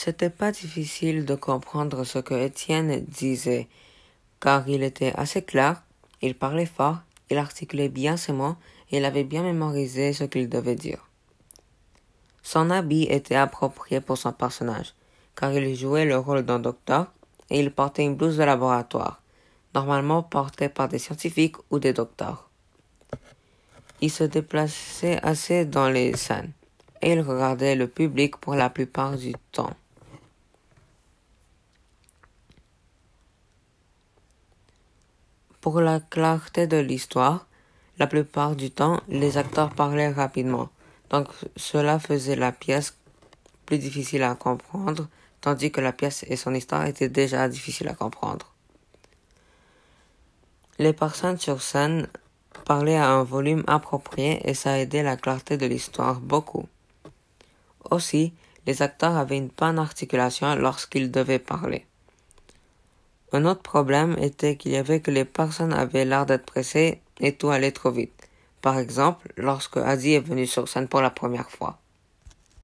C'était 0.00 0.30
pas 0.30 0.52
difficile 0.52 1.24
de 1.24 1.34
comprendre 1.34 2.04
ce 2.04 2.20
que 2.20 2.32
Étienne 2.32 3.04
disait, 3.06 3.66
car 4.38 4.68
il 4.68 4.84
était 4.84 5.12
assez 5.16 5.42
clair, 5.42 5.82
il 6.22 6.36
parlait 6.36 6.66
fort, 6.66 6.98
il 7.30 7.36
articulait 7.36 7.88
bien 7.88 8.16
ses 8.16 8.32
mots 8.32 8.54
et 8.92 8.98
il 8.98 9.04
avait 9.04 9.24
bien 9.24 9.42
mémorisé 9.42 10.12
ce 10.12 10.22
qu'il 10.22 10.48
devait 10.48 10.76
dire. 10.76 11.08
Son 12.44 12.70
habit 12.70 13.08
était 13.10 13.34
approprié 13.34 14.00
pour 14.00 14.16
son 14.16 14.32
personnage, 14.32 14.94
car 15.34 15.52
il 15.52 15.74
jouait 15.74 16.04
le 16.04 16.16
rôle 16.16 16.42
d'un 16.42 16.60
docteur 16.60 17.10
et 17.50 17.58
il 17.58 17.72
portait 17.72 18.04
une 18.04 18.14
blouse 18.14 18.36
de 18.36 18.44
laboratoire, 18.44 19.20
normalement 19.74 20.22
portée 20.22 20.68
par 20.68 20.88
des 20.88 21.00
scientifiques 21.00 21.56
ou 21.72 21.80
des 21.80 21.92
docteurs. 21.92 22.48
Il 24.00 24.12
se 24.12 24.22
déplaçait 24.22 25.18
assez 25.24 25.64
dans 25.64 25.90
les 25.90 26.16
scènes 26.16 26.52
et 27.02 27.14
il 27.14 27.20
regardait 27.20 27.74
le 27.74 27.88
public 27.88 28.36
pour 28.36 28.54
la 28.54 28.70
plupart 28.70 29.16
du 29.16 29.32
temps. 29.50 29.74
Pour 35.60 35.80
la 35.80 35.98
clarté 35.98 36.66
de 36.68 36.76
l'histoire, 36.76 37.46
la 37.98 38.06
plupart 38.06 38.54
du 38.54 38.70
temps, 38.70 39.00
les 39.08 39.38
acteurs 39.38 39.70
parlaient 39.70 40.12
rapidement, 40.12 40.68
donc 41.10 41.26
cela 41.56 41.98
faisait 41.98 42.36
la 42.36 42.52
pièce 42.52 42.96
plus 43.66 43.78
difficile 43.78 44.22
à 44.22 44.36
comprendre, 44.36 45.08
tandis 45.40 45.72
que 45.72 45.80
la 45.80 45.92
pièce 45.92 46.24
et 46.28 46.36
son 46.36 46.54
histoire 46.54 46.86
étaient 46.86 47.08
déjà 47.08 47.48
difficiles 47.48 47.88
à 47.88 47.94
comprendre. 47.94 48.54
Les 50.78 50.92
personnes 50.92 51.38
sur 51.38 51.60
scène 51.60 52.06
parlaient 52.64 52.96
à 52.96 53.10
un 53.10 53.24
volume 53.24 53.64
approprié 53.66 54.48
et 54.48 54.54
ça 54.54 54.78
aidait 54.78 55.02
la 55.02 55.16
clarté 55.16 55.56
de 55.56 55.66
l'histoire 55.66 56.20
beaucoup. 56.20 56.68
Aussi, 57.90 58.32
les 58.64 58.80
acteurs 58.80 59.16
avaient 59.16 59.38
une 59.38 59.50
bonne 59.56 59.80
articulation 59.80 60.54
lorsqu'ils 60.54 61.10
devaient 61.10 61.40
parler. 61.40 61.87
Un 63.32 63.44
autre 63.44 63.62
problème 63.62 64.16
était 64.18 64.56
qu'il 64.56 64.72
y 64.72 64.76
avait 64.76 65.00
que 65.00 65.10
les 65.10 65.24
personnes 65.24 65.72
avaient 65.72 66.04
l'air 66.04 66.24
d'être 66.24 66.46
pressées 66.46 67.02
et 67.20 67.34
tout 67.36 67.50
allait 67.50 67.72
trop 67.72 67.90
vite. 67.90 68.14
Par 68.62 68.78
exemple, 68.78 69.32
lorsque 69.36 69.76
Adi 69.76 70.14
est 70.14 70.20
venu 70.20 70.46
sur 70.46 70.68
scène 70.68 70.88
pour 70.88 71.02
la 71.02 71.10
première 71.10 71.50
fois. 71.50 71.78